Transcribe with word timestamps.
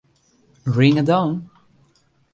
Ring 0.75 0.97
a 1.01 1.05
dong! 1.09 1.35